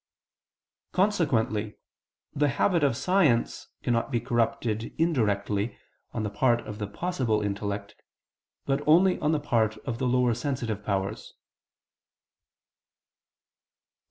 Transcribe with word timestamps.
Consequently 0.93 1.75
the 2.33 2.47
habit 2.47 2.83
of 2.83 2.97
science 2.97 3.67
cannot 3.83 4.09
be 4.09 4.19
corrupted 4.19 4.95
indirectly, 4.99 5.77
on 6.11 6.23
the 6.23 6.29
part 6.31 6.61
of 6.61 6.79
the 6.79 6.87
"possible" 6.87 7.39
intellect, 7.43 7.93
but 8.65 8.81
only 8.87 9.19
on 9.19 9.31
the 9.31 9.39
part 9.39 9.77
of 9.87 9.99
the 9.99 10.07
lower 10.07 10.33
sensitive 10.33 10.83
powers. 10.83 11.35